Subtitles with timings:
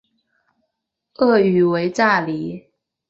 [1.19, 2.67] 粤语为炸厘。